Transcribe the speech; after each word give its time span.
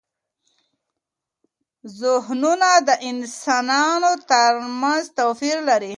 زهنونه 1.99 2.69
د 2.87 2.89
انسانانو 3.11 4.11
ترمنځ 4.31 5.03
توپیر 5.19 5.57
لري. 5.69 5.89